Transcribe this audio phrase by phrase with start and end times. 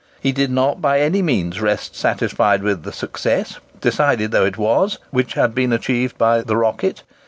[0.19, 4.97] He did not by any means rest satisfied with the success, decided though it was,
[5.11, 7.03] which had been achieved by the "Rocket."